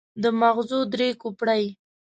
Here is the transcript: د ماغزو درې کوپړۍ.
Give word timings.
د 0.21 0.23
ماغزو 0.39 0.79
درې 0.93 1.09
کوپړۍ. 1.21 1.65